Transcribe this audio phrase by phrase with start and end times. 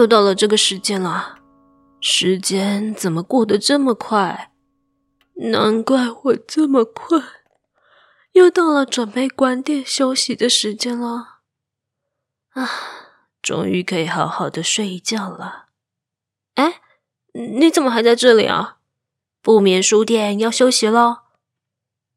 [0.00, 1.40] 又到了这个时间了，
[2.00, 4.50] 时间怎么过得这么快？
[5.52, 7.22] 难怪我这么困，
[8.32, 11.40] 又到了准备关店休息的时间了。
[12.52, 12.66] 啊，
[13.42, 15.66] 终于可以好好的睡一觉了。
[16.54, 16.80] 哎，
[17.34, 18.78] 你怎么还在这里啊？
[19.42, 21.18] 不眠书店要休息喽。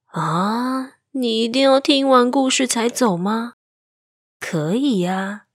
[0.06, 3.56] 啊，你一定要听完故事才走吗？
[4.40, 5.48] 可以呀，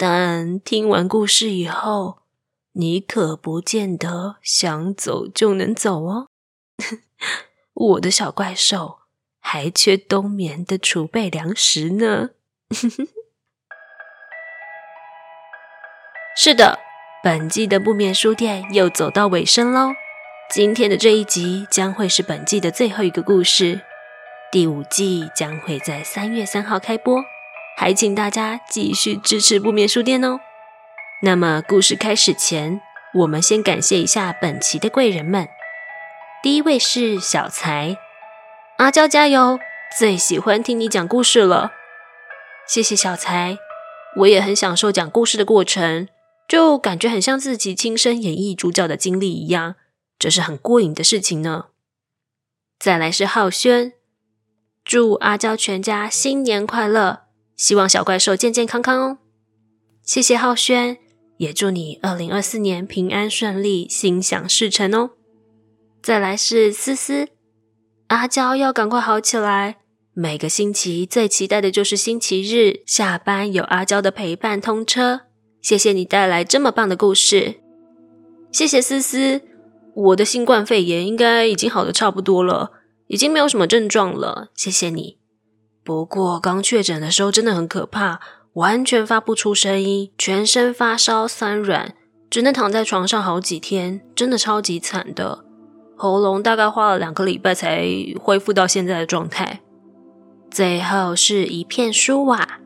[0.00, 2.18] 但听完故事以后，
[2.74, 6.28] 你可不见得想走就能走哦。
[7.74, 9.00] 我的小怪兽
[9.40, 12.30] 还缺冬眠的储备粮食呢。
[16.36, 16.78] 是的，
[17.24, 19.90] 本季的不眠书店又走到尾声喽。
[20.48, 23.80] 今天的这一集将会是本季的最后一个故事，
[24.52, 27.20] 第五季将会在三月三号开播，
[27.80, 30.40] 还请大家继续支持不眠书店哦。
[31.22, 32.80] 那么故事开始前，
[33.14, 35.46] 我们先感谢一下本期的贵人们。
[36.42, 37.96] 第一位是小财，
[38.78, 39.60] 阿娇加油，
[39.96, 41.70] 最喜欢听你讲故事了，
[42.66, 43.56] 谢谢小财，
[44.16, 46.08] 我也很享受讲故事的过程。
[46.48, 49.76] 就感觉很像自己亲身演绎主角的经历一样，
[50.18, 51.66] 这是很过瘾的事情呢。
[52.80, 53.92] 再来是浩轩，
[54.84, 57.27] 祝阿娇全家新年快乐，
[57.58, 59.18] 希望小怪兽健健康康哦。
[60.02, 60.96] 谢谢浩轩，
[61.36, 65.10] 也祝你二零二四年平安顺利，心想事成哦。
[66.00, 67.28] 再来是思思，
[68.06, 69.78] 阿娇要赶快好起来，
[70.14, 75.22] 每个星期最期待的就是星期日下班有阿娇的陪伴通车。
[75.60, 77.56] 谢谢你带来这么棒的故事，
[78.52, 79.42] 谢谢思思。
[79.94, 82.70] 我的新冠肺炎应该已经好的差不多了，
[83.08, 84.52] 已经没有什么症状了。
[84.54, 85.18] 谢谢你。
[85.88, 88.20] 不过刚确诊的时候真的很可怕，
[88.52, 91.94] 完全发不出声音，全身发烧、酸软，
[92.28, 95.46] 只能躺在床上好几天，真的超级惨的。
[95.96, 97.88] 喉咙大概花了两个礼拜才
[98.20, 99.62] 恢复到现在的状态。
[100.50, 102.60] 最后是一片舒瓦。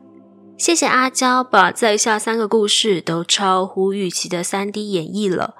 [0.57, 5.55] 谢谢阿娇把在下三个故事都超乎预期的三 D 演绎了，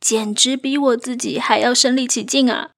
[0.00, 2.68] 简直比我自己还要身临其境啊！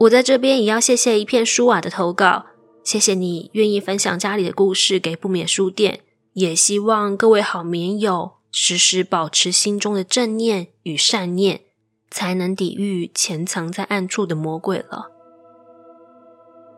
[0.00, 2.46] 我在这边也要谢谢一片舒瓦的投稿，
[2.84, 6.00] 谢谢你愿意分享家里的故事给不眠书店，
[6.34, 11.62] 也希望各位好眠友时时保持心中的正念与善念，
[12.10, 15.10] 才能抵御潜藏在暗处的魔鬼了。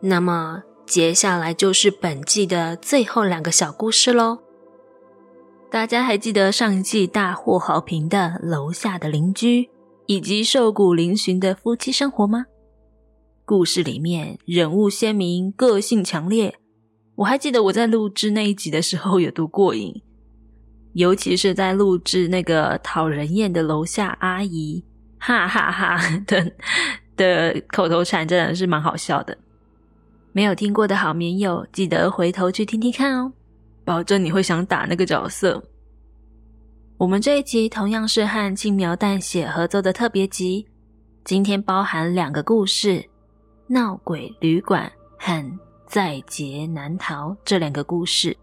[0.01, 0.63] 那么。
[0.87, 4.37] 接下来就是本季的最后两个小故事喽。
[5.71, 9.63] 大家还记得上一季大获好评的《楼下的邻居》
[10.05, 12.45] 以及瘦骨嶙峋的夫妻生活吗？
[13.45, 16.55] 故事里面人物鲜明，个性强烈。
[17.13, 20.01] 我还记得我在录制那一集的时候有多过瘾，
[20.93, 24.83] 尤其是在录制那个讨人厌的楼下阿姨，
[25.19, 26.51] 哈哈哈哈的
[27.15, 29.37] 的口头禅，真的是蛮好笑的。
[30.31, 33.31] 没有听过的好眠友，记得回头去听听看哦，
[33.85, 35.63] 保证你会想打那个角色。
[36.97, 40.65] 我们这一集同样是和轻描淡写合作的特别集，
[41.23, 43.05] 今天包含两个故事：
[43.67, 48.37] 闹鬼旅馆和在劫难逃这两个故事，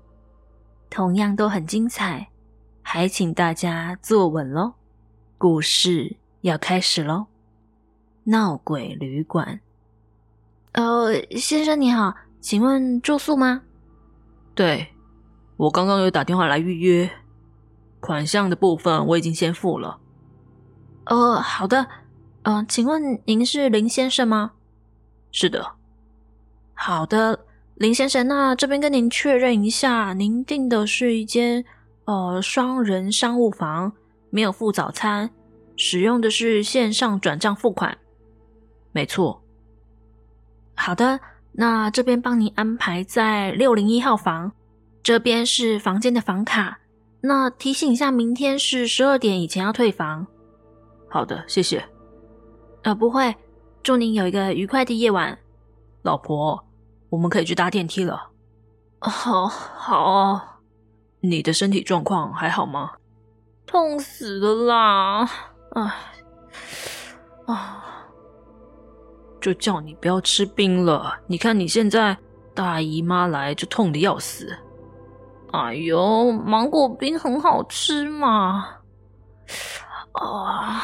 [0.90, 2.28] 同样都很精彩，
[2.82, 4.74] 还请大家坐稳喽，
[5.38, 7.26] 故事要开始喽！
[8.24, 9.60] 闹鬼旅馆。
[10.72, 13.62] 呃，先生你好，请问住宿吗？
[14.56, 14.88] 对，
[15.56, 17.08] 我刚刚有打电话来预约，
[18.00, 20.00] 款项的部分我已经先付了。
[21.04, 21.86] 呃，好的，
[22.42, 24.52] 嗯、呃，请问您是林先生吗？
[25.32, 25.66] 是的。
[26.74, 31.64] 好的，林先生，那这边跟您确认一下，您订的是一间
[32.04, 33.92] 呃双人商务房，
[34.30, 35.30] 没有附早餐，
[35.76, 37.98] 使用的是线上转账付款。
[38.92, 39.42] 没错。
[40.74, 41.18] 好的，
[41.52, 44.52] 那这边帮您安排在六零一号房，
[45.02, 46.78] 这边是房间的房卡。
[47.20, 50.26] 那提醒一下，明天是十二点以前要退房。
[51.08, 51.84] 好的，谢谢。
[52.82, 53.34] 呃，不会，
[53.82, 55.36] 祝您有一个愉快的夜晚。
[56.02, 56.64] 老婆，
[57.10, 58.30] 我们可以去搭电梯了。
[59.00, 60.60] 好，好。
[61.20, 62.92] 你的身体状况还好吗？
[63.66, 65.30] 痛死了啦！
[65.70, 65.94] 唉，
[67.46, 67.84] 啊。
[69.40, 71.18] 就叫你不要吃冰了。
[71.26, 72.16] 你看你现在
[72.54, 74.56] 大姨妈来就痛的要死。
[75.50, 78.76] 哎呦，芒果冰很好吃嘛。
[80.12, 80.82] 啊，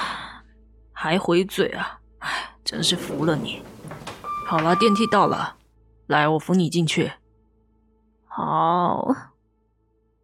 [0.93, 2.01] 还回嘴啊！
[2.19, 3.63] 哎，真是服了你。
[4.47, 5.57] 好了，电梯到了，
[6.07, 7.13] 来，我扶你进去。
[8.27, 9.09] 好。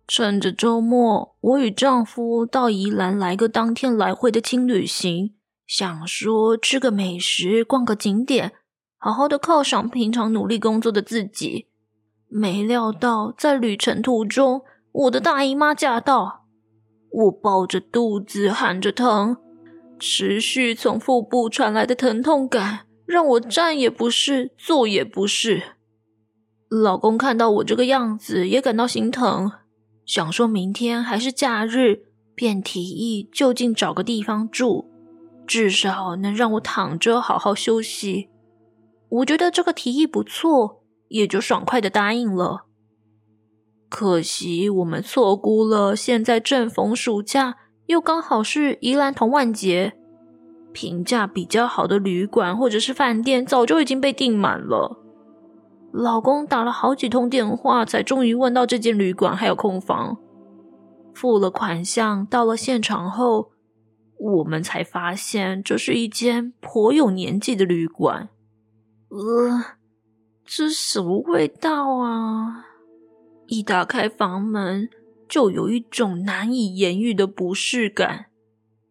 [0.07, 5.35] 趁着周末，我与丈夫到宜兰来个当天来回的轻旅行，
[5.67, 8.53] 想说吃个美食，逛个景点，
[8.99, 11.69] 好好的犒赏平常努力工作的自己。
[12.29, 14.61] 没料到在旅程途中，
[14.93, 16.45] 我的大姨妈驾到，
[17.11, 19.39] 我抱着肚子喊着疼，
[20.07, 25.63] 持续从腹部传来的疼痛感让我站也不是，坐也不是。
[26.69, 29.51] 老公看到我这个样子，也感到心疼，
[30.05, 32.03] 想说明天还是假日，
[32.35, 34.91] 便提议就近找个地方住，
[35.47, 38.29] 至少能让我躺着好好休息。
[39.09, 42.67] 我觉得这个提议不错，也就爽快的答应了。
[43.89, 49.93] 可惜我们错估了，现在正逢暑假，又刚好是宜兰同万节，
[50.73, 55.01] 评价比较好的旅馆或者是饭店早就已经被订满了。
[55.93, 60.19] 老公打了好几通电话，才终于问到这间旅馆还有空房。
[61.15, 63.53] 付了款项，到了现场后，
[64.19, 68.29] 我们才发现这是一间颇有年纪的旅馆。
[69.11, 69.77] 呃，
[70.45, 72.65] 这什么味道啊？
[73.47, 74.89] 一打开房门，
[75.35, 78.27] 就有一种难以言喻的不适感。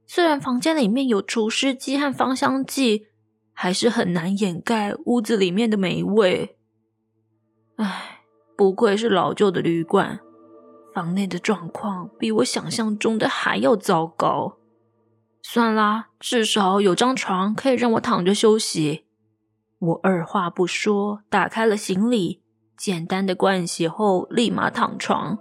[0.06, 3.08] 虽然房间里面有除湿机和芳香剂，
[3.54, 6.58] 还是很难掩盖屋子里面的霉味。
[7.78, 8.24] 唉，
[8.58, 10.20] 不愧是老旧的旅馆，
[10.94, 14.58] 房内的状况比我想象中的还要糟糕。
[15.42, 19.06] 算啦，至少有张床可以让我躺着休息。
[19.80, 22.42] 我二话不说，打开了行李。
[22.76, 25.40] 简单的盥洗后，立马躺床。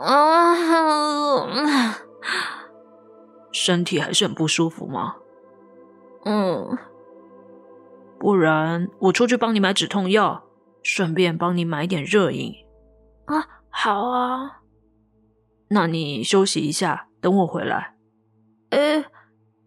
[0.00, 1.96] 啊，
[3.52, 5.16] 身体还是很不舒服吗？
[6.24, 6.76] 嗯，
[8.18, 10.44] 不然我出去帮你买止痛药，
[10.82, 12.52] 顺便帮你买点热饮。
[13.26, 14.60] 啊，好啊。
[15.68, 17.94] 那你休息一下，等我回来。
[18.70, 19.04] 哎，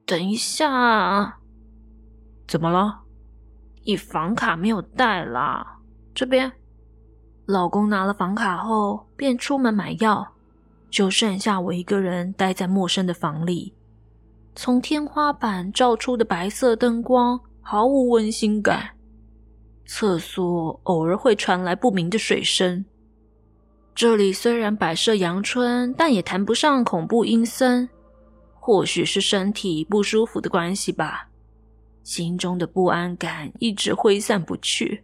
[0.06, 1.40] 等一下，
[2.48, 3.02] 怎么了？
[3.86, 5.80] 你房卡没有带啦？
[6.14, 6.52] 这边。
[7.46, 10.34] 老公拿了房卡后，便出门买药，
[10.90, 13.74] 就剩下我一个人待在陌生的房里。
[14.56, 18.92] 从天花板照出的白色灯光毫无温馨感，
[19.86, 22.86] 厕所偶尔会传来不明的水声。
[23.94, 27.90] 这里虽然摆设阳春，但也谈不上恐怖阴森。
[28.54, 31.30] 或许是身体不舒服的关系吧，
[32.04, 35.04] 心中的不安感一直挥散不去。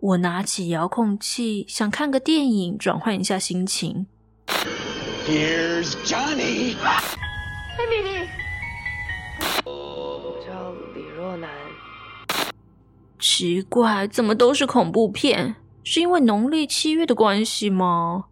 [0.00, 4.06] 我拿起遥控器，想看个电影，转换一下心情。
[5.26, 6.74] Here's Johnny。
[9.66, 11.50] 我叫李若男。
[13.18, 15.56] 奇怪，怎么都是恐怖片？
[15.84, 18.24] 是因为农历七月的关系吗？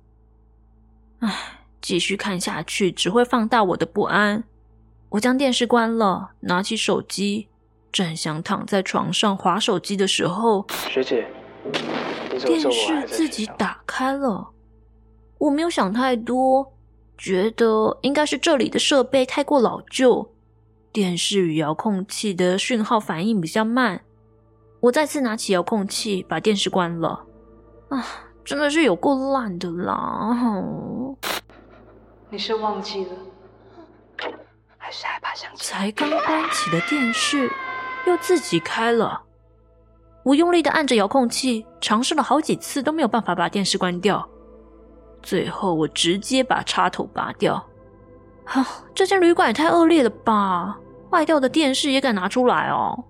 [1.18, 1.34] 唉，
[1.82, 4.44] 继续看下去只会放大我的不安。
[5.10, 7.48] 我将电视关了，拿起手机，
[7.92, 11.26] 正想躺在床上划手机的时候，学姐。
[12.44, 14.50] 电视自己打开了，
[15.38, 16.72] 我没有想太多，
[17.16, 20.30] 觉得应该是这里的设备太过老旧，
[20.92, 24.02] 电视与遥控器的讯号反应比较慢。
[24.80, 27.24] 我再次拿起遥控器，把电视关了。
[27.88, 28.06] 啊，
[28.44, 30.36] 真的是有够烂的啦！
[32.30, 33.12] 你是忘记了，
[34.76, 35.64] 还是害怕想起？
[35.64, 37.50] 才刚关起的电视，
[38.06, 39.22] 又自己开了。
[40.28, 44.28] 我用力的按着遥控器，尝试了好几次都没有办法把电视关掉。
[45.22, 47.54] 最后，我直接把插头拔掉。
[48.44, 50.78] 啊，这间旅馆也太恶劣了吧！
[51.10, 53.06] 坏掉的电视也敢拿出来哦！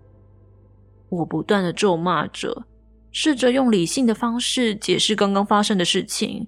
[1.08, 2.64] 我不断的咒骂着，
[3.10, 6.46] 试着用理性的方式解释刚刚发生的事情，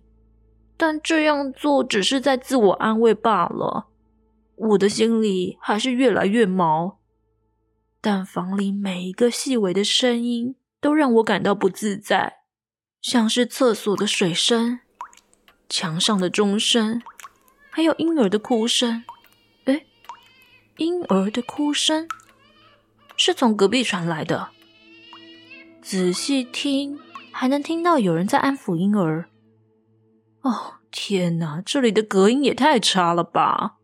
[0.76, 3.88] 但这样做只是在自我安慰罢了。
[4.54, 6.98] 我的心里还是越来越毛。
[8.00, 12.38] 但房里每一个细微的声音，都让我感到不自在，
[13.02, 14.80] 像是厕所的水声、
[15.68, 17.02] 墙上的钟声，
[17.70, 19.04] 还有婴儿的哭声。
[19.66, 19.86] 诶，
[20.78, 22.08] 婴儿的哭声
[23.16, 24.48] 是从隔壁传来的。
[25.82, 26.98] 仔细听，
[27.30, 29.28] 还能听到有人在安抚婴儿。
[30.40, 33.76] 哦，天哪，这里的隔音也太差了吧！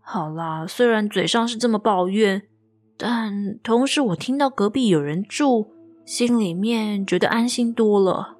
[0.00, 2.48] 好啦，虽然嘴上是这么抱怨，
[2.96, 5.75] 但同时我听到隔壁有人住。
[6.06, 8.36] 心里面觉得安心多了。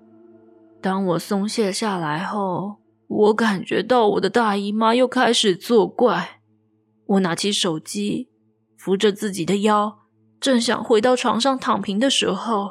[0.81, 2.77] 当我松懈下来后，
[3.09, 6.41] 我感觉到我的大姨妈又开始作怪。
[7.07, 8.29] 我拿起手机，
[8.79, 9.99] 扶着自己的腰，
[10.39, 12.71] 正想回到床上躺平的时候，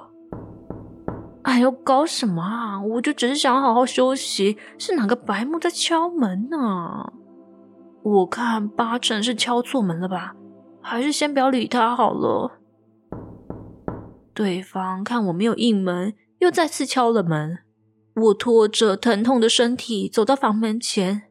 [1.43, 2.81] 哎呦，搞什么啊！
[2.81, 7.11] 我就只是想好好休息，是哪个白目在敲门呢？
[8.01, 10.35] 我看八成是敲错门了吧，
[10.81, 12.61] 还是先不要理他好了。
[14.35, 17.59] 对方看我没有应门，又再次敲了门。
[18.15, 21.23] 我拖着疼痛的身体走到房门前。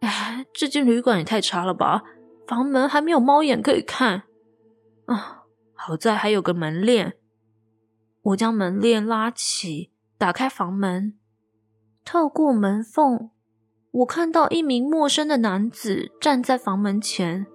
[0.00, 2.02] 哎，这间旅馆也太差了吧！
[2.46, 4.24] 房门还没有猫眼可以看。
[5.06, 7.16] 啊，好在还有个门链。
[8.22, 11.18] 我将门链拉起，打开房门，
[12.04, 13.30] 透过门缝，
[13.90, 17.46] 我看到一名陌生的男子站在房门前。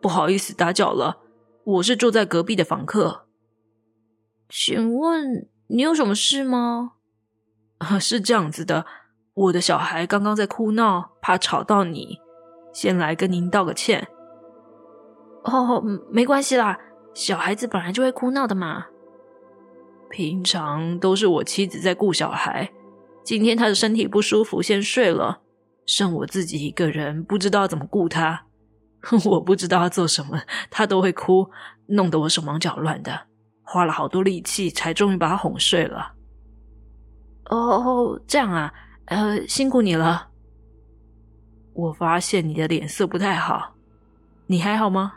[0.00, 1.20] 不好意思打搅了，
[1.68, 3.26] 我是住在隔壁的房客。
[4.48, 6.92] 请问你有什么事吗？
[7.76, 8.86] 啊，是这样子的，
[9.34, 12.20] 我的小孩刚刚在哭闹，怕吵到你，
[12.72, 14.08] 先来跟您道个歉。
[15.44, 16.78] 哦，没关系啦。
[17.12, 18.86] 小孩子本来就会哭闹的嘛。
[20.08, 22.72] 平常都是我妻子在顾小孩，
[23.22, 25.42] 今天她的身体不舒服，先睡了，
[25.84, 28.46] 剩我自己一个人，不知道怎么顾他。
[29.24, 30.40] 我不知道他做什么，
[30.70, 31.50] 他都会哭，
[31.86, 33.26] 弄得我手忙脚乱的，
[33.62, 36.14] 花了好多力气才终于把他哄睡了。
[37.46, 38.72] 哦，这样啊，
[39.06, 40.28] 呃，辛苦你了。
[41.74, 43.74] 我发现你的脸色不太好，
[44.46, 45.14] 你还好吗？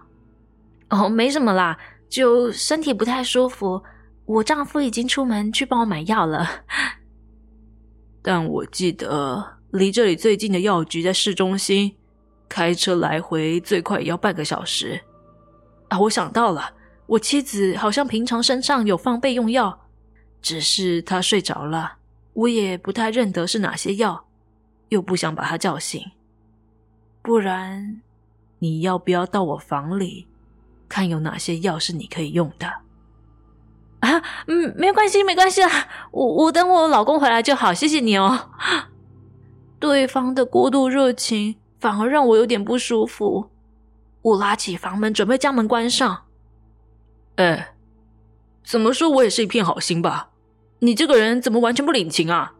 [0.89, 3.81] 哦，没什么啦，就身体不太舒服。
[4.25, 6.47] 我丈夫已经出门去帮我买药了。
[8.21, 11.97] 但我记得离这里最近的药局在市中心，
[12.51, 15.00] 开车来回最快也要半个小时。
[15.88, 16.74] 啊，我想到了，
[17.05, 19.88] 我妻子好像平常身上有放备用药，
[20.41, 21.93] 只是她睡着了，
[22.34, 24.25] 我也不太认得是哪些药，
[24.89, 26.12] 又不想把她叫醒。
[27.22, 28.01] 不然，
[28.60, 30.27] 你要不要到我房里？
[30.89, 32.67] 看有哪些药是你可以用的
[34.01, 34.22] 啊？
[34.48, 38.50] 嗯，没关系，没关系啦，我我等我老公回来就好，谢谢你哦。
[39.79, 43.50] 对方的过度热情反而让我有点不舒服。
[44.21, 46.25] 我拉起房门，准备将门关上。
[47.35, 47.73] 哎，
[48.63, 50.29] 怎么说我也是一片好心吧？
[50.79, 52.53] 你这个人怎么完全不领情啊？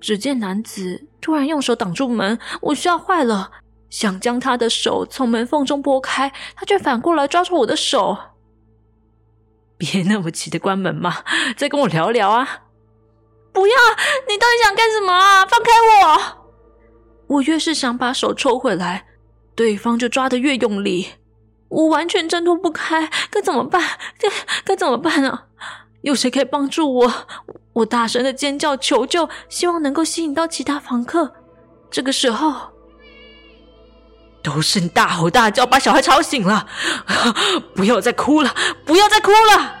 [0.00, 3.50] 只见男子突然用手挡住门，我吓坏了。
[3.90, 8.16] 想将他的手从门缝中拨开，他却反过来抓住我的手。
[9.76, 11.24] 别那么急的关门嘛，
[11.56, 12.62] 再跟我聊聊啊！
[13.52, 13.74] 不要！
[14.28, 15.44] 你到底想干什么啊？
[15.44, 16.39] 放开我！
[17.30, 19.06] 我越是想把手抽回来，
[19.54, 21.10] 对方就抓得越用力，
[21.68, 23.80] 我完全挣脱不开，该怎么办？
[24.18, 24.28] 该
[24.64, 25.44] 该怎么办呢？
[26.02, 27.12] 有谁可以帮助我？
[27.74, 31.32] 我大声的尖叫求救，希望能够吸引到其他房客。
[31.88, 32.72] 这个时候。
[34.42, 36.66] 都是你大吼大叫，把小孩吵醒了！
[37.76, 38.52] 不要再哭了，
[38.86, 39.76] 不要再哭了！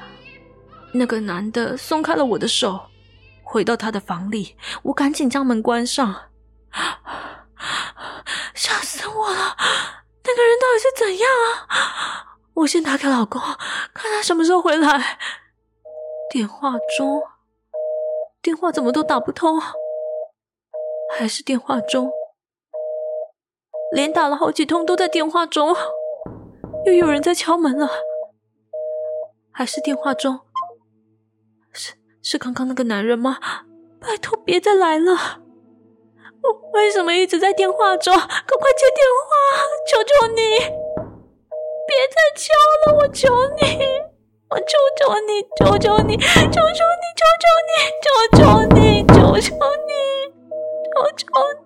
[0.92, 2.78] 那个男的松开了我的手，
[3.42, 4.54] 回到他的房里。
[4.82, 6.14] 我赶紧将门关上，
[8.54, 9.56] 吓死我了！
[10.24, 11.28] 那个人到底是怎样
[11.68, 12.36] 啊？
[12.54, 13.40] 我先打给老公，
[13.94, 15.18] 看他什么时候回来。
[16.30, 17.22] 电话中，
[18.42, 19.60] 电话怎么都打不通？
[21.16, 22.12] 还是电话中？
[23.92, 25.74] 连打了好几通都在电话中，
[26.86, 27.90] 又有人在敲门了，
[29.50, 30.40] 还是电话中？
[31.72, 33.38] 是是刚刚那个男人吗？
[34.00, 35.39] 拜托别再来了！
[36.42, 38.14] 我 为什么一直在电话中？
[38.14, 39.30] 赶快接电话！
[39.88, 40.40] 求求你，
[41.86, 42.52] 别再敲
[42.86, 42.98] 了！
[42.98, 43.28] 我求
[43.60, 43.62] 你，
[44.48, 46.24] 我求求你，求求你，求
[46.56, 47.68] 求你，求求你，
[48.02, 48.42] 求求
[48.74, 49.50] 你，求求
[49.86, 49.92] 你，
[50.94, 51.24] 求求
[51.58, 51.62] 你！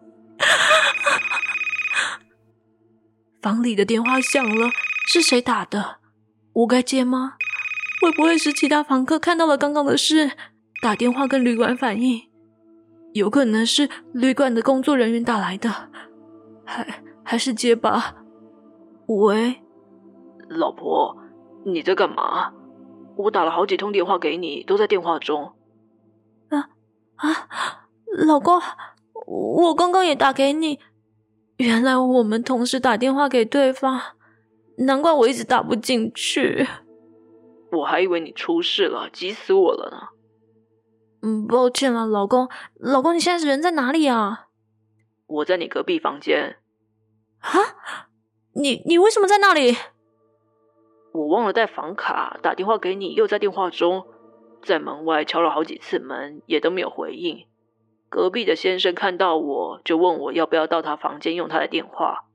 [3.40, 4.70] 房里的电话响了，
[5.06, 5.96] 是谁打的？
[6.54, 7.34] 我该接吗？
[8.02, 10.32] 会不会是其他房客看到了刚刚的事，
[10.82, 12.22] 打电话跟旅馆反映？
[13.14, 15.70] 有可能是旅馆的工作人员打来的，
[16.64, 18.16] 还还是结巴？
[19.06, 19.62] 喂，
[20.48, 21.16] 老婆，
[21.64, 22.52] 你在干嘛？
[23.16, 25.52] 我打了好几通电话给你，都在电话中。
[26.48, 26.70] 啊
[27.14, 27.86] 啊，
[28.26, 28.60] 老公，
[29.26, 30.80] 我刚刚也打给你。
[31.58, 34.00] 原来我们同时打电话给对方，
[34.78, 36.66] 难怪我一直打不进去。
[37.70, 40.08] 我还以为你出事了，急死我了呢。
[41.24, 42.50] 嗯，抱歉了，老公。
[42.74, 44.48] 老公，你现在人在哪里啊？
[45.26, 46.58] 我在你隔壁房间。
[47.38, 47.48] 啊？
[48.52, 49.74] 你你为什么在那里？
[51.12, 54.06] 我忘了带房卡，打电话给你，又在电话中，
[54.62, 57.46] 在门外敲了好几次门，也都没有回应。
[58.10, 62.26] 隔壁的先生看到我就问我要不要到他房间用他的电话。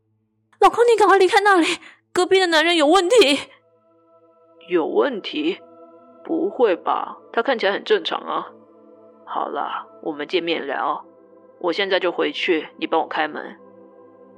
[0.60, 1.68] 老公，你赶快离开那里，
[2.12, 3.38] 隔壁的男人有问题。
[4.68, 5.60] 有问题？
[6.24, 7.18] 不会吧？
[7.32, 8.52] 他看起来很正常啊。
[9.32, 11.06] 好啦，我们见面聊。
[11.60, 13.56] 我现在就回去，你帮我开门。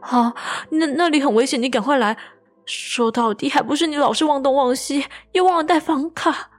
[0.02, 0.34] 好，
[0.70, 2.18] 那那里很危险，你赶快来。
[2.66, 6.50] 说到底，还不是你老是忘东忘西，又忘了带房卡，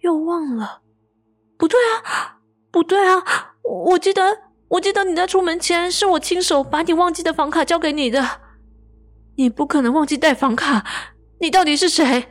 [0.00, 0.80] 又忘了。
[1.58, 2.38] 不对啊，
[2.70, 3.22] 不对啊！
[3.62, 8.40] 我记得，我记得你在出门前，是我亲手把你忘记的房卡交给你的。
[9.36, 10.84] 你不可能忘记带房卡，
[11.40, 12.26] 你到底是谁？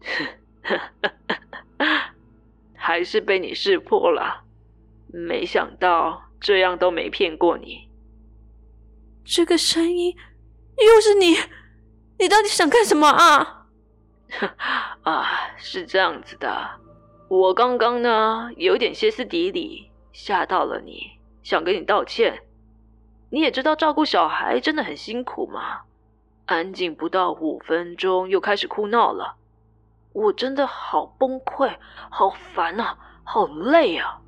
[2.88, 4.44] 还是被你识破了。
[5.08, 7.86] 没想到这样都没骗过你。
[9.26, 10.16] 这个声音
[10.78, 11.36] 又是你，
[12.18, 13.66] 你到底想干什么啊？
[15.04, 15.26] 啊，
[15.58, 16.80] 是这样子的，
[17.28, 21.10] 我刚刚呢有点歇斯底里，吓到了你，
[21.42, 22.42] 想跟你道歉。
[23.28, 25.82] 你也知道照顾小孩真的很辛苦嘛，
[26.46, 29.36] 安静不到五分钟又开始哭闹了，
[30.12, 31.76] 我真的好崩溃，
[32.10, 34.20] 好烦啊，好累啊。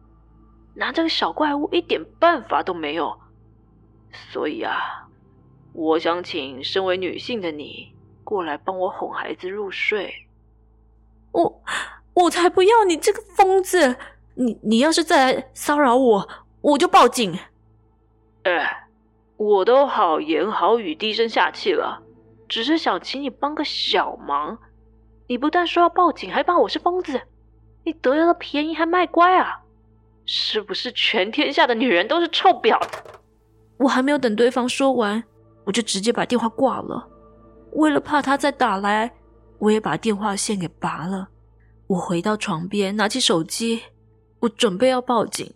[0.74, 3.18] 拿这个小怪物一点办法都没有，
[4.12, 5.08] 所以啊，
[5.72, 10.14] 我想请身为女性的你过来帮我哄孩子入睡。
[11.32, 11.62] 我
[12.14, 13.96] 我才不要你这个疯子！
[14.34, 16.28] 你你要是再来骚扰我，
[16.60, 17.36] 我就报警。
[18.44, 18.88] 哎，
[19.36, 22.02] 我都好言好语、低声下气了，
[22.48, 24.56] 只是想请你帮个小忙。
[25.30, 27.22] 你不但说要报警，还骂我是疯子，
[27.84, 29.60] 你得了便宜还卖乖啊！
[30.26, 32.98] 是不是全天下的女人都是臭婊子？
[33.76, 35.22] 我还没有等对方说完，
[35.64, 37.08] 我就直接把电话挂了。
[37.74, 39.08] 为了怕他再打来，
[39.60, 41.28] 我也把电话线给拔了。
[41.86, 43.82] 我回到床边，拿起手机，
[44.40, 45.54] 我准备要报警。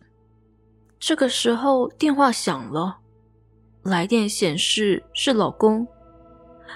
[1.01, 2.99] 这个时候电话响了，
[3.83, 5.85] 来电显示是老公。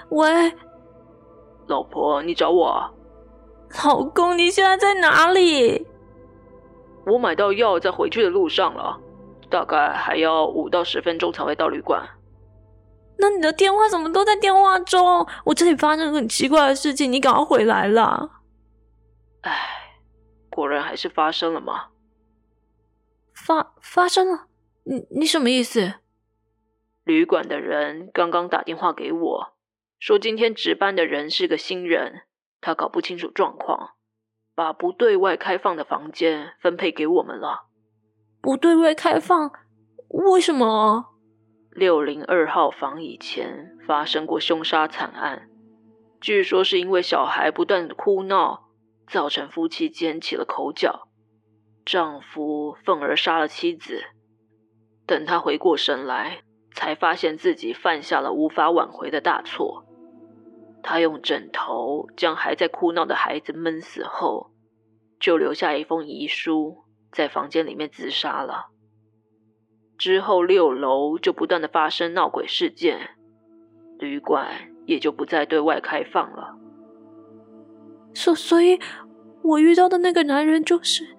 [0.09, 0.53] 喂，
[1.69, 2.93] 老婆，你找我？
[3.85, 5.85] 老公，你现在在哪里？
[7.05, 8.99] 我买到药，在回去的路上了，
[9.49, 12.09] 大概还要五到十分钟才会到旅馆。
[13.19, 15.27] 那你的电话怎么都在电话中？
[15.45, 18.41] 我这里发生很奇怪的事情，你赶快回来啦！
[19.41, 19.51] 唉，
[20.49, 21.89] 果然还是发生了吗？
[23.35, 24.47] 发发生了？
[24.85, 25.93] 你你什么意思？
[27.03, 29.53] 旅馆的人刚刚打电话给我，
[29.99, 32.21] 说今天值班的人是个新人，
[32.61, 33.91] 他搞不清楚状况。
[34.55, 37.67] 把不对外开放的房间分配给我们了。
[38.41, 39.51] 不对外开放？
[40.09, 41.05] 为什么？
[41.71, 45.49] 六零二号房以前发生过凶杀惨案，
[46.19, 48.69] 据说是因为小孩不断的哭闹，
[49.07, 51.07] 造成夫妻间起了口角，
[51.85, 54.03] 丈夫愤而杀了妻子。
[55.05, 56.41] 等他回过神来，
[56.73, 59.85] 才发现自己犯下了无法挽回的大错。
[60.81, 64.51] 他用枕头将还在哭闹的孩子闷死后，
[65.19, 68.67] 就留下一封遗书，在房间里面自杀了。
[69.97, 73.17] 之后六楼就不断的发生闹鬼事件，
[73.97, 76.55] 旅馆也就不再对外开放了。
[78.13, 78.79] 所所以，
[79.43, 81.17] 我遇到的那个男人就是……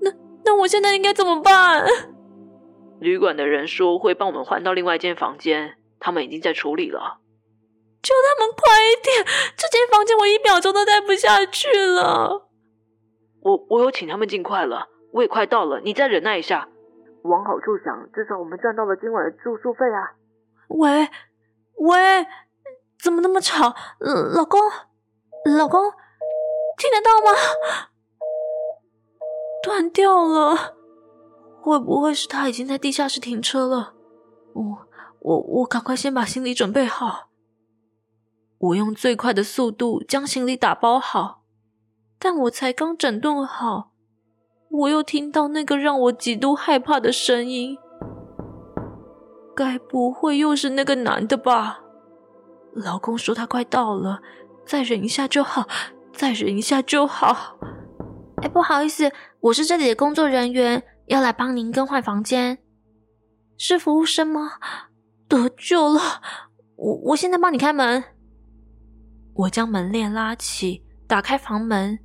[0.00, 0.10] 那
[0.44, 1.84] 那我现在应该怎么办？
[2.98, 7.20] 旅馆的人说会帮我们换到另外一间房间，他们已经在处理了。
[8.04, 9.24] 求他们快一点！
[9.56, 12.50] 这间房间我一秒钟都待不下去了。
[13.40, 16.68] 我我有请他们尽快了，我也快到了，你再忍耐一下。
[17.22, 20.12] 往好处想，至少我们赚到了今晚的住宿费啊。
[20.68, 21.08] 喂
[21.78, 22.26] 喂，
[23.02, 23.74] 怎么那么吵？
[23.98, 24.60] 老公，
[25.58, 25.90] 老公，
[26.76, 27.32] 听得到吗？
[29.62, 30.74] 断掉了，
[31.62, 33.94] 会不会是他已经在地下室停车了？
[34.52, 34.78] 我
[35.20, 37.30] 我我赶快先把行李准备好。
[38.64, 41.42] 我用最快的速度将行李打包好，
[42.18, 43.90] 但我才刚整顿好，
[44.70, 47.76] 我又听到那个让我极度害怕的声音。
[49.54, 51.80] 该不会又是那个男的吧？
[52.72, 54.20] 老公说他快到了，
[54.64, 55.68] 再忍一下就好，
[56.12, 57.58] 再忍一下就好。
[58.42, 62.58] 哎，不好意思，我是这里的工作人员，要来帮您更换房间。
[63.58, 64.52] 是服务生吗？
[65.28, 66.00] 得救了！
[66.76, 68.02] 我我现在帮你开门。
[69.34, 71.98] 我将门链拉起，打开房门，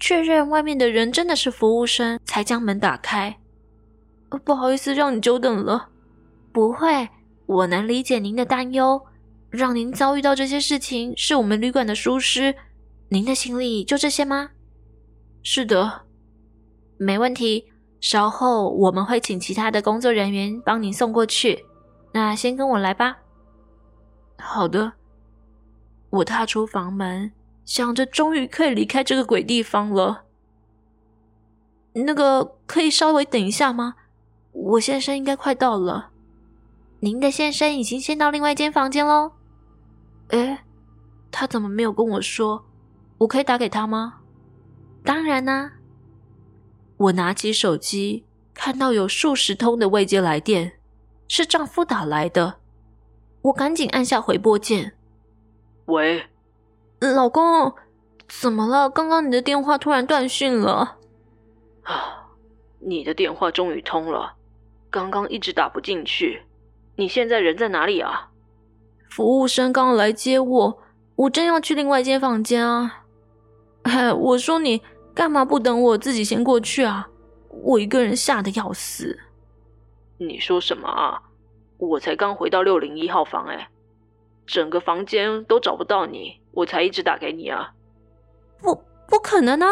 [0.00, 3.38] 确认外面的人真的是服务生，才将门打开。
[4.44, 5.88] 不好意思，让你久等了。
[6.52, 7.08] 不会，
[7.46, 9.00] 我能理解您的担忧。
[9.48, 12.54] 让您遭遇到这些事情，是我们旅馆的疏失。
[13.08, 14.50] 您的行李就这些吗？
[15.42, 16.02] 是的，
[16.98, 17.72] 没问题。
[18.00, 21.64] 稍后我们会请其他的工作人员帮您送过去。
[22.12, 23.16] 那先跟我来吧。
[24.36, 24.92] 好的。
[26.10, 27.32] 我踏出房门，
[27.64, 30.24] 想着终于可以离开这个鬼地方了。
[31.92, 33.94] 那个可以稍微等一下吗？
[34.52, 36.10] 我先生应该快到了。
[37.00, 39.32] 您的先生已经先到另外一间房间喽。
[40.28, 40.58] 诶，
[41.30, 42.64] 他怎么没有跟我说？
[43.18, 44.20] 我可以打给他吗？
[45.04, 45.72] 当然啦、
[46.96, 50.72] 我拿起手机，看到有数十通的未接来电，
[51.28, 52.60] 是丈夫打来的。
[53.42, 54.95] 我赶紧按下回拨键。
[55.86, 56.26] 喂，
[57.00, 57.72] 老公，
[58.28, 58.90] 怎么了？
[58.90, 60.96] 刚刚你的电话突然断讯了。
[61.84, 62.26] 啊，
[62.80, 64.34] 你的电话终于通了，
[64.90, 66.42] 刚刚一直打不进去。
[66.96, 68.30] 你现在人在哪里啊？
[69.10, 70.78] 服务生刚刚来接我，
[71.14, 73.04] 我正要去另外一间房间啊。
[73.82, 74.82] 哎，我说你
[75.14, 77.08] 干嘛不等我自己先过去啊？
[77.48, 79.16] 我一个人吓得要死。
[80.18, 81.22] 你说什么啊？
[81.78, 83.70] 我才刚回到六零一号房，哎，
[84.46, 87.74] 整个房间都找不到你，我才一直打给你啊。
[88.60, 88.74] 不，
[89.08, 89.66] 不可能啊，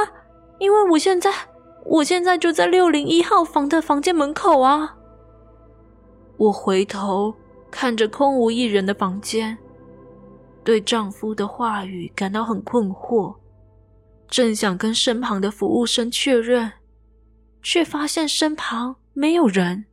[0.58, 1.32] 因为我现在，
[1.84, 4.96] 我现在就在六零一号房的房间门口啊。
[6.36, 7.32] 我回头
[7.70, 9.56] 看着空无一人的房间，
[10.64, 13.36] 对丈夫的话语感到很困惑，
[14.28, 16.72] 正想跟身旁的服务生确认，
[17.62, 19.84] 却发现身旁没有人，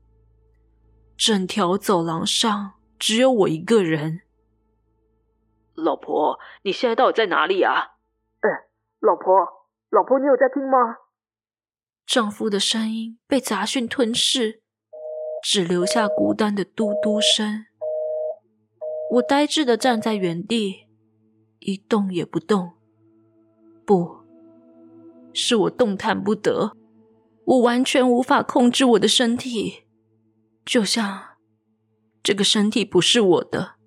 [1.16, 4.22] 整条走廊上只有我一个人。
[5.82, 7.98] 老婆，你现在到底在哪里啊？
[8.42, 8.50] 哎，
[9.00, 9.34] 老婆，
[9.90, 10.98] 老婆，你有在听吗？
[12.06, 14.62] 丈夫的声音被杂讯吞噬。
[15.44, 17.66] 只留下孤单的嘟嘟声。
[19.14, 20.86] 我呆滞的站在原地，
[21.58, 22.74] 一动也不动。
[23.84, 24.20] 不，
[25.34, 26.78] 是我动弹不得，
[27.46, 29.86] 我完全无法控制我的身体，
[30.64, 31.38] 就像
[32.22, 33.78] 这个身体不是我的。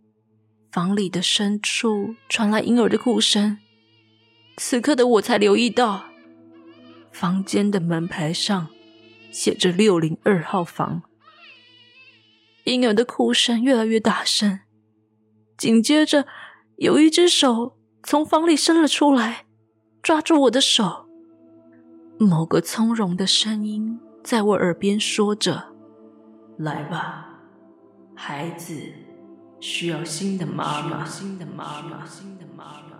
[0.74, 3.58] 房里的深处传来婴儿的哭声。
[4.56, 6.06] 此刻的我才留意到，
[7.12, 8.66] 房间的门牌上
[9.30, 11.02] 写着六零二号房。
[12.64, 14.62] 婴儿的哭声越来越大声，
[15.56, 16.26] 紧接着
[16.78, 19.44] 有一只手从房里伸了出来，
[20.02, 21.06] 抓住我的手。
[22.18, 25.72] 某个从容的声音在我耳边说着
[26.58, 27.38] ：“来吧，
[28.16, 28.92] 孩子，
[29.64, 32.98] 需要新的妈妈，新的妈妈，新的妈妈。”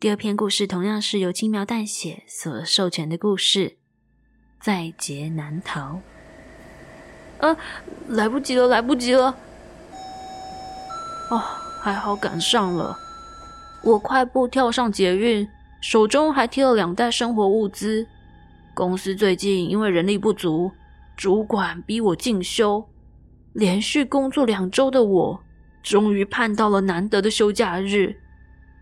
[0.00, 3.76] 第二篇故事同样是由轻描淡写所授权的故事，
[4.60, 6.00] 在劫难逃。
[7.38, 7.56] 啊，
[8.08, 9.36] 来不及了，来不及了！
[11.30, 11.38] 哦，
[11.80, 12.98] 还好赶上了。
[13.84, 15.48] 我快步跳上捷运，
[15.80, 18.08] 手中还提了两袋生活物资。
[18.74, 20.72] 公司最近因为人力不足，
[21.16, 22.88] 主管逼我进修。
[23.52, 25.44] 连续工作两周的我，
[25.82, 28.16] 终于盼到了难得的休假日。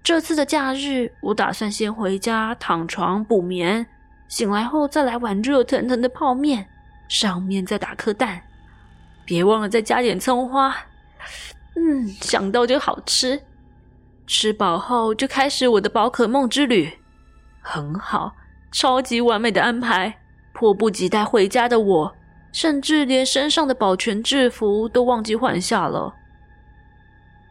[0.03, 3.85] 这次的假日，我打算先回家躺床补眠，
[4.29, 6.69] 醒来后再来碗热腾腾的泡面，
[7.09, 8.41] 上面再打颗蛋，
[9.25, 10.75] 别忘了再加点葱花。
[11.75, 13.43] 嗯，想到就好吃。
[14.27, 16.89] 吃饱后就开始我的宝可梦之旅，
[17.61, 18.33] 很好，
[18.71, 20.17] 超级完美的安排。
[20.53, 22.15] 迫不及待回家的我，
[22.53, 26.13] 甚至连身上的保全制服都忘记换下了。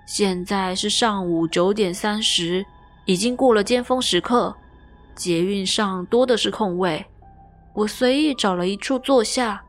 [0.06, 2.64] 现在是上午九点三十，
[3.06, 4.56] 已经过了尖峰时刻，
[5.16, 7.04] 捷运上多的是空位。
[7.74, 9.64] 我随意找了一处坐下。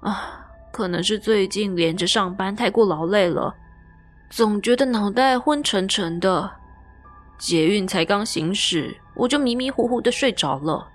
[0.00, 3.54] 啊，可能是最近连着上班太过劳累了，
[4.30, 6.50] 总觉得脑袋昏沉沉的。
[7.38, 10.88] 捷运才刚行驶，我就迷迷糊糊的睡着了。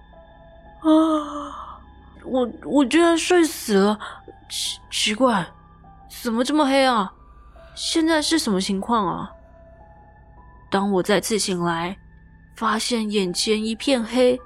[0.82, 1.80] 啊，
[2.24, 4.00] 我我居然睡死了，
[4.50, 5.46] 奇奇怪，
[6.10, 7.12] 怎么这么黑啊？
[7.76, 9.32] 现在是什么情况啊？
[10.70, 11.96] 当我再次醒来，
[12.56, 14.40] 发现眼前一片黑，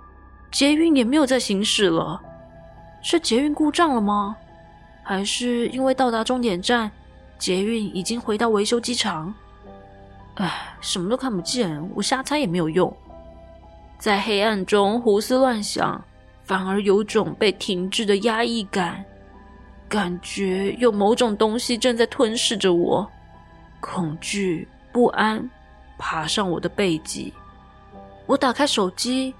[0.51, 2.21] 捷运也没有再行驶了。
[3.01, 4.35] 是捷运故障了吗？
[5.03, 6.91] 还是因为到达终点站，
[7.37, 9.33] 捷运已经回到维修机场？
[10.35, 12.95] 唉，什么都看不见，我瞎猜也没有用。
[13.97, 16.03] 在黑暗中胡思乱想，
[16.43, 19.03] 反而有种被停滞的压抑感，
[19.87, 23.09] 感觉有某种东西正在吞噬着我。
[23.79, 25.49] 恐惧、不安
[25.97, 27.33] 爬上我的背脊。
[28.25, 29.33] 我打开手机，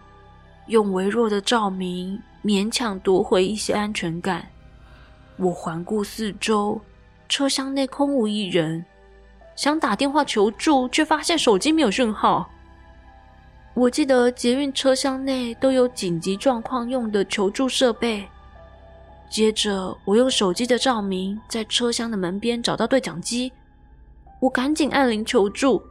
[0.67, 4.47] 用微弱的照明勉强夺回一些安全感。
[5.38, 6.79] 我环顾四周，
[7.27, 8.86] 车厢内空无一人，
[9.55, 12.49] 想打电话求助，却发现手机没有讯号。
[13.73, 18.27] 我记得捷运车厢内都有紧急状况用的求助设备，
[19.29, 23.51] 接着，我用手机的照明在车厢的门边找到对讲机，
[24.39, 25.83] 我赶紧按铃求助。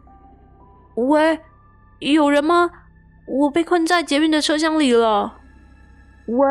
[0.95, 1.39] 喂，
[1.99, 2.71] 有人吗？
[3.27, 5.39] 我被困在捷运的车厢里了。
[6.27, 6.47] 喂，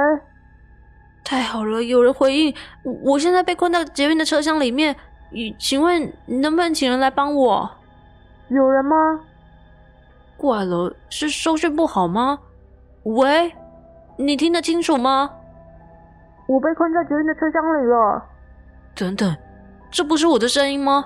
[1.23, 2.53] 太好了，有人回应。
[3.03, 4.95] 我现在被困在捷运的车厢里面，
[5.57, 7.69] 请问能不能请人来帮我？
[8.49, 9.19] 有人吗？
[10.37, 12.39] 怪了，是收讯不好吗？
[13.03, 13.53] 喂，
[14.17, 15.29] 你听得清楚吗？
[16.47, 18.23] 我被困在捷运的车厢里了。
[18.95, 19.35] 等等，
[19.89, 21.05] 这不是我的声音吗？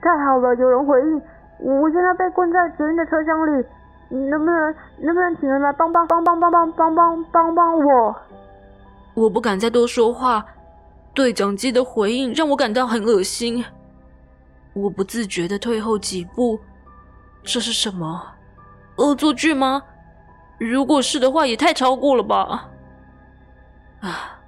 [0.00, 1.22] 太好了，有人回应。
[1.58, 3.64] 我现在被困在捷运的车厢里，
[4.30, 8.16] 能不能能不能请人来帮帮帮帮帮帮帮帮帮帮我？
[9.14, 10.44] 我不敢再多说话，
[11.14, 13.64] 对讲机的回应让我感到很恶心。
[14.72, 16.58] 我不自觉地退后几步，
[17.42, 18.22] 这是什么？
[18.96, 19.82] 恶作剧吗？
[20.58, 22.68] 如果是的话，也太超过了吧！
[24.00, 24.38] 啊，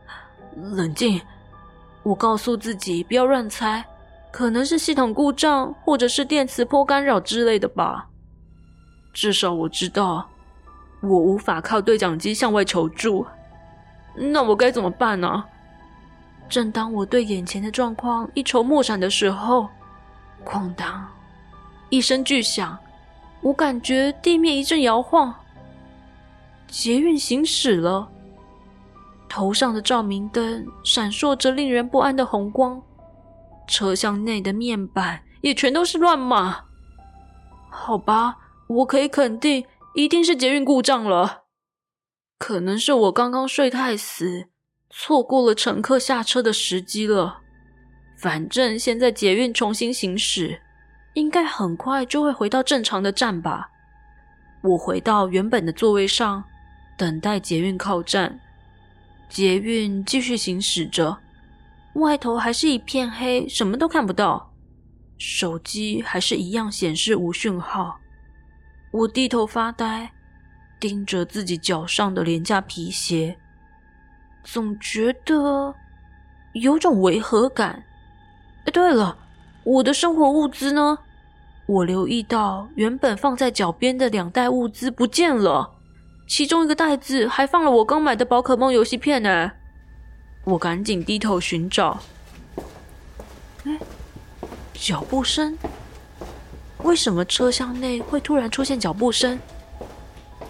[0.54, 1.20] 冷静！
[2.02, 3.84] 我告诉自己不要乱猜，
[4.30, 8.08] 可能是系统故障，或者是电磁波干扰之类的吧。
[9.12, 10.28] 至少我知道，
[11.00, 13.26] 我无法靠对讲机向外求助。
[14.14, 15.44] 那我该怎么办呢？
[16.48, 19.68] 正当我对眼前的状况一筹莫展的时候，
[20.44, 21.08] 哐当，
[21.88, 22.78] 一声巨响。
[23.40, 25.34] 我感觉地面一阵摇晃，
[26.66, 28.08] 捷运行驶了，
[29.28, 32.80] 头上的照明灯闪烁着令人不安的红光，
[33.66, 36.64] 车厢内的面板也全都是乱码。
[37.68, 38.36] 好吧，
[38.68, 41.42] 我可以肯定，一定是捷运故障了，
[42.38, 44.48] 可能是我刚刚睡太死，
[44.96, 47.40] 错过了乘客下车的时机了。
[48.16, 50.60] 反正现在捷运重新行驶。
[51.14, 53.70] 应该很快就会回到正常的站吧。
[54.62, 56.42] 我回到原本的座位上，
[56.96, 58.40] 等待捷运靠站。
[59.28, 61.16] 捷运继续行驶着，
[61.94, 64.52] 外头还是一片黑，什么都看不到。
[65.16, 68.00] 手机还是一样显示无讯号。
[68.90, 70.10] 我低头发呆，
[70.80, 73.38] 盯着自己脚上的廉价皮鞋，
[74.44, 75.74] 总觉得
[76.52, 77.82] 有种违和感。
[78.66, 79.18] 哎，对了。
[79.64, 80.98] 我的生活物资呢？
[81.64, 85.70] 我留意到原本放在脚边的两袋物资不见了，
[86.28, 89.52] 其中一个袋子还放了我刚买的宝可梦游戏片呢。
[90.44, 91.98] 我赶紧低头寻找。
[93.64, 93.78] 哎，
[94.74, 95.56] 脚步声？
[96.82, 99.40] 为什么车厢内会突然出现脚步声？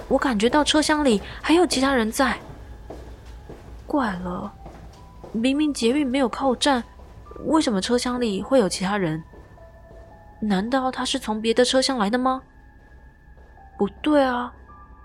[0.09, 2.37] 我感觉到车厢里还有其他人在。
[3.87, 4.53] 怪了，
[5.33, 6.83] 明明捷运没有靠站。
[7.47, 9.23] 为什么车厢里会有其他人？
[10.40, 12.42] 难道他是从别的车厢来的吗？
[13.77, 14.53] 不对啊！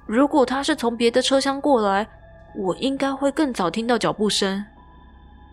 [0.05, 2.07] 如果他是从别的车厢过来，
[2.55, 4.63] 我应该会更早听到脚步声。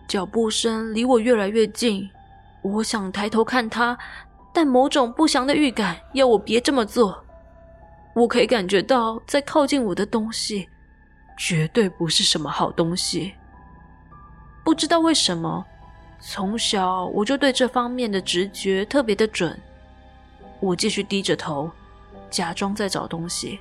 [0.07, 2.09] 脚步声离我越来越近，
[2.61, 3.97] 我想抬头看他，
[4.53, 7.23] 但某种不祥的预感要我别这么做。
[8.13, 10.67] 我可以感觉到，在靠近我的东西，
[11.37, 13.33] 绝对不是什么好东西。
[14.65, 15.65] 不知道为什么。
[16.19, 19.57] 从小我就对这方面的直觉特别的准。
[20.59, 21.71] 我继续低着头，
[22.31, 23.59] 假装在找东西，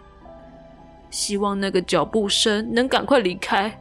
[1.11, 3.79] 希望那个脚步声能赶快离开。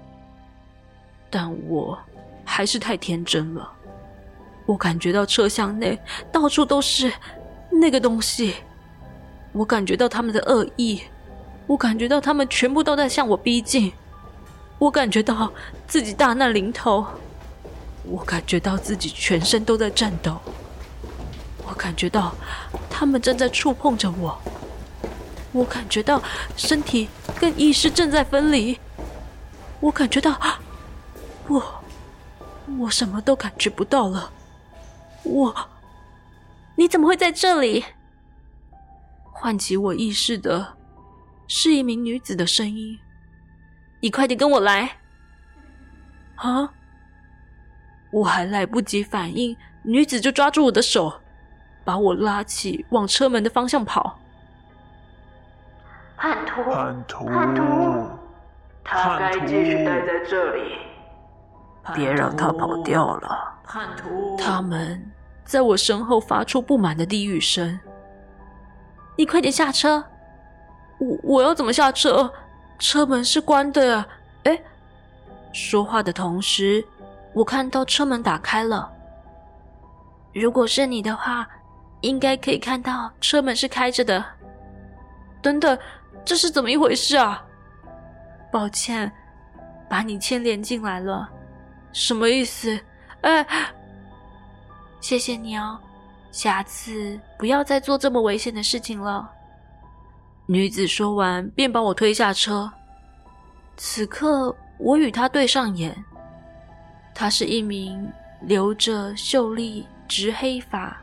[1.29, 1.97] 但我
[2.43, 3.71] 还是太天真了。
[4.65, 5.97] 我感觉到车厢内
[6.29, 7.09] 到处都是
[7.71, 8.55] 那个东西，
[9.53, 11.01] 我感觉到他们的恶意，
[11.67, 13.91] 我感觉到他们全部都在向我逼近，
[14.77, 15.51] 我感觉到
[15.87, 17.05] 自己大难临头。
[18.07, 20.39] 我感觉到自己全身都在颤抖，
[21.67, 22.35] 我感觉到
[22.87, 24.39] 他们正在触碰着我，
[25.51, 26.21] 我感觉到
[26.55, 28.79] 身体跟意识正在分离，
[29.79, 30.39] 我感觉到
[31.47, 31.83] 我
[32.77, 34.31] 我什么都感觉不到了，
[35.23, 35.69] 我
[36.75, 37.83] 你怎么会在这里？
[39.31, 40.74] 唤起我意识的
[41.47, 42.99] 是一名女子的声音，
[43.99, 44.97] 你快点跟我来！
[46.35, 46.73] 啊！
[48.11, 51.21] 我还来不及反应，女子就抓住我的手，
[51.83, 54.19] 把我拉起，往车门的方向跑。
[56.17, 57.63] 叛徒，叛徒，叛徒，
[58.83, 60.77] 他该继续待在这里，
[61.93, 63.59] 别让他跑掉了。
[63.65, 65.11] 叛徒，他们
[65.43, 67.79] 在我身后发出不满的低语声。
[69.17, 70.03] 你快点下车！
[71.05, 72.31] 我我要怎么下车？
[72.79, 74.07] 车门是关的呀。
[74.43, 74.59] 哎，
[75.53, 76.83] 说话的同时。
[77.33, 78.89] 我看到车门打开了。
[80.33, 81.47] 如果是你的话，
[82.01, 84.23] 应该可以看到车门是开着的。
[85.41, 85.77] 等等，
[86.23, 87.43] 这是怎么一回事啊？
[88.51, 89.11] 抱歉，
[89.89, 91.29] 把你牵连进来了。
[91.91, 92.79] 什么意思？
[93.21, 93.45] 哎，
[95.01, 95.77] 谢谢你哦，
[96.31, 99.29] 下次不要再做这么危险的事情了。
[100.47, 102.71] 女子说完，便把我推下车。
[103.77, 105.95] 此刻，我与她对上眼。
[107.15, 110.95] 她是一名留着秀丽直黑发、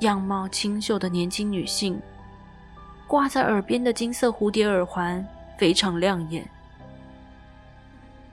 [0.00, 1.98] 样貌清秀的年轻女性，
[3.06, 6.46] 挂在耳边的金色蝴蝶耳环非常亮眼。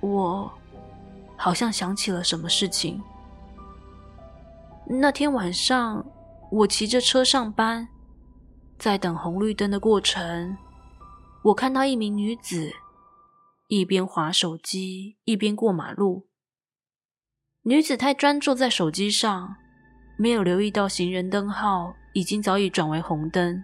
[0.02, 0.52] 我
[1.38, 3.02] 好像想起了什么事情。
[4.86, 6.06] 那天晚上，
[6.52, 7.88] 我骑着车上班。
[8.80, 10.58] 在等红绿灯的过程，
[11.44, 12.72] 我看到一名女子
[13.68, 16.30] 一边滑手机一边过马路。
[17.63, 19.58] 女子太专注在手机上，
[20.15, 23.62] 没有留意到行人灯号已经早已转为红灯。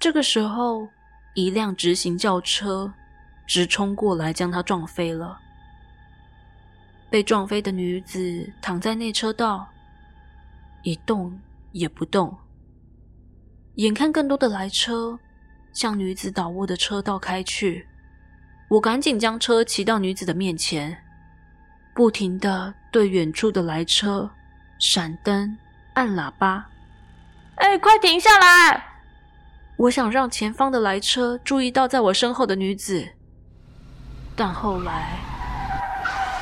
[0.00, 0.88] 这个时候，
[1.34, 2.92] 一辆直行轿车
[3.46, 5.38] 直冲过来，将她撞飞了。
[7.08, 9.68] 被撞飞的女子躺在内车道，
[10.82, 12.36] 一动也不动。
[13.76, 15.18] 眼看更多的来车
[15.74, 17.86] 向女子倒卧的车道开去，
[18.68, 20.96] 我赶紧将车骑到女子的面前，
[21.94, 24.30] 不停地对远处的来车
[24.78, 25.58] 闪灯、
[25.92, 26.64] 按喇叭。
[27.56, 28.82] 哎，快停下来！
[29.76, 33.06] 我想让前方的来车注意到在我身后的女子，
[34.34, 35.18] 但后来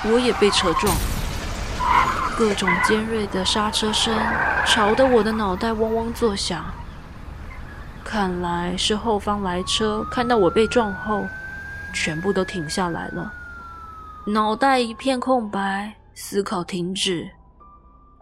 [0.04, 0.96] 我也被车撞，
[2.38, 4.16] 各种尖锐的刹车声
[4.64, 6.64] 吵得我的脑袋嗡嗡作响。
[8.04, 11.26] 看来是后方来车看到我被撞后，
[11.92, 13.32] 全部都停下来了，
[14.26, 17.30] 脑袋一片空白，思考停止。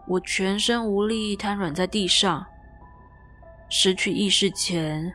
[0.07, 2.45] 我全身无力，瘫软在地上。
[3.69, 5.13] 失去意识前，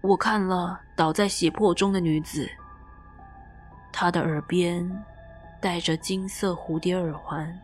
[0.00, 2.48] 我看了倒在血泊中的女子，
[3.92, 5.04] 她的耳边
[5.60, 7.58] 戴着金色蝴蝶耳环，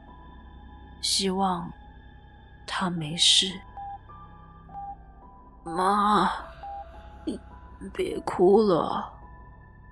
[1.00, 1.70] 希望
[2.66, 3.52] 她没事。
[5.64, 6.30] 妈，
[7.24, 7.40] 你
[7.92, 9.10] 别哭了。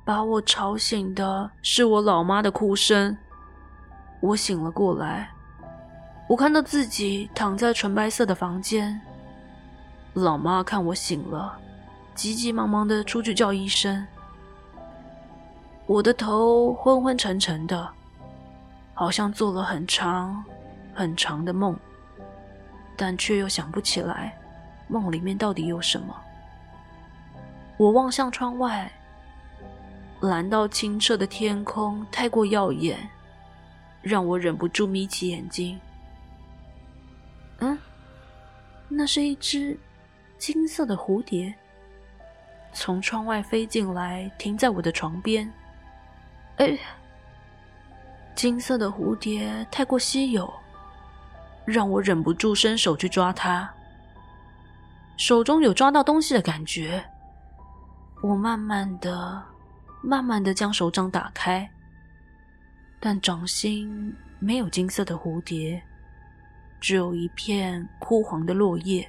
[0.04, 3.16] 把我吵醒的是我老妈的哭声。
[4.20, 5.30] 我醒了过来，
[6.28, 9.00] 我看到自己躺在纯白色的房间。
[10.14, 11.56] 老妈看我醒了，
[12.14, 14.06] 急急忙忙的出去叫医生。
[15.86, 17.88] 我的头昏昏沉沉的，
[18.94, 20.44] 好像做了很长
[20.94, 21.76] 很长的梦，
[22.96, 24.36] 但却又想不起来。
[24.92, 26.14] 梦里面到底有什么？
[27.78, 28.92] 我望向窗外，
[30.20, 32.98] 蓝到清澈的天空太过耀眼，
[34.02, 35.80] 让我忍不住眯起眼睛。
[37.58, 37.76] 嗯，
[38.88, 39.76] 那是一只
[40.38, 41.52] 金色的蝴蝶，
[42.72, 45.50] 从窗外飞进来，停在我的床边。
[46.58, 46.78] 哎，
[48.34, 50.52] 金色的蝴蝶太过稀有，
[51.64, 53.72] 让我忍不住伸手去抓它。
[55.16, 57.04] 手中有抓到东西的感觉，
[58.22, 59.42] 我慢慢的、
[60.02, 61.70] 慢慢的将手掌打开，
[62.98, 65.80] 但掌心没有金色的蝴蝶，
[66.80, 69.08] 只有一片枯黄的落叶。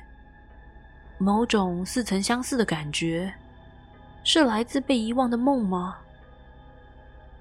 [1.18, 3.34] 某种似曾相似的感觉，
[4.24, 5.98] 是来自被遗忘的梦吗？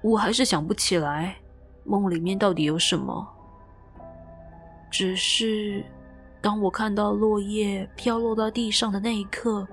[0.01, 1.35] 我还是想不起来
[1.83, 3.27] 梦里面到底有什么，
[4.89, 5.85] 只是。
[6.43, 9.65] 当我看到落叶飘落到地上的那一刻，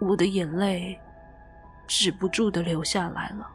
[0.00, 0.98] 我的眼泪
[1.86, 3.48] 止不住的流下来了。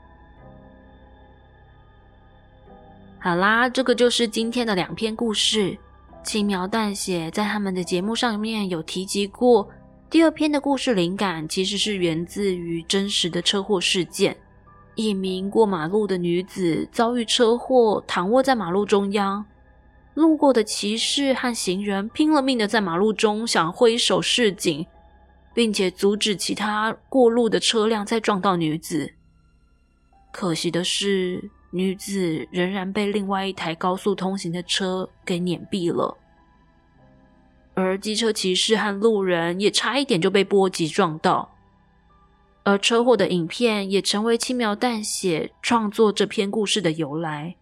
[3.20, 5.78] 好啦，这个就是今天的两篇故事。
[6.24, 9.68] 轻描淡写在他们的节目上面有提及过。
[10.10, 14.38] 第二篇的故事灵感其实是源自于真实的车祸事件。
[14.96, 19.46] 一名过马路的女子遭遇车祸，躺卧在马路中央。
[20.20, 24.86] 路过的骑士和行人拼了命的在马路中想挥手示警，
[25.54, 29.14] 并且阻止其他过路的车辆再撞到女子。
[30.34, 36.18] 可惜的是，女子仍然被另外一台高速通行的车给碾毙了，
[37.74, 41.56] 而机车骑士和路人也差一点就被波及撞到。
[42.64, 47.56] 而车祸的影片也成为轻描淡写创作这篇故事的由来。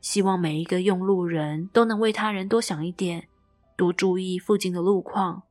[0.00, 3.28] 希望每一个用路人都能为他人多想一点，
[3.76, 5.42] 多注意附近的路况，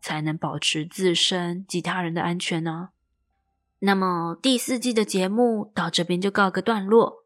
[0.00, 2.90] 才能保持自身及他人的安全呢。
[3.80, 7.24] 那么第四季的节目到这边就告个段落，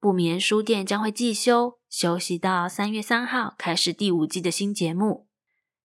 [0.00, 5.26] 不眠书店将会季休，休息到三月三号开始第五季的新节目。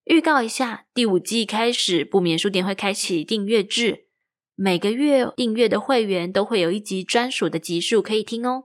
[0.04, 4.06] 预告一下，第五季开始，不眠书店会开启订阅制，
[4.56, 8.64] 每个月订阅的会员都会有一集专属的集数可以听哦。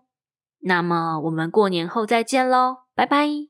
[0.67, 3.45] 那么我们过年后再见喽，拜拜。